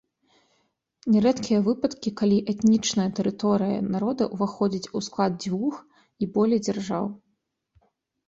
Нярэдкія 1.15 1.57
выпадкі, 1.67 2.09
калі 2.21 2.37
этнічная 2.53 3.05
тэрыторыя 3.19 3.77
народа 3.95 4.23
ўваходзіць 4.35 4.91
у 5.01 5.01
склад 5.09 5.35
дзвюх 5.43 5.75
і 6.25 6.31
болей 6.39 6.59
дзяржаў. 6.69 7.05